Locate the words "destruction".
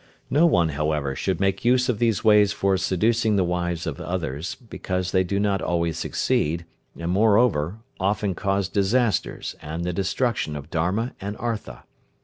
9.93-10.55